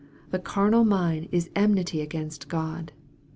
"The 0.31 0.39
carnal 0.39 0.83
mind 0.83 1.29
is 1.31 1.51
enmity 1.55 2.01
against 2.01 2.47
God." 2.47 2.91